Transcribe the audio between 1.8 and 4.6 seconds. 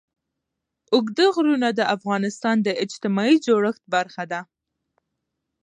افغانستان د اجتماعي جوړښت برخه ده.